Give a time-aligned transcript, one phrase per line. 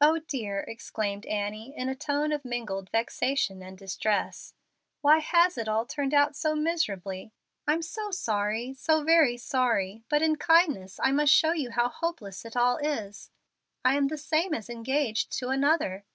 [0.00, 4.54] "Oh dear!" exclaimed Annie, in a tone of mingled vexation and distress,
[5.02, 7.32] "why has it all turned out so miserably?
[7.66, 12.46] I'm so sorry, so very sorry; but in kindness I must show you how hopeless
[12.46, 13.30] it all is.
[13.84, 16.06] I am the same as engaged to another."